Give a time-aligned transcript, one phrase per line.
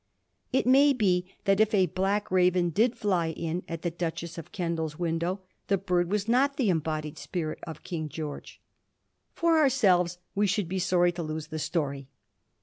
[0.51, 4.51] It may be that, if a black raven did fly in at the Duchess of
[4.51, 8.57] Kendal's window, the bird was not the embodied spirit of King Greorge.
[9.35, 12.09] For ourselves, we should be sorry to lose the story.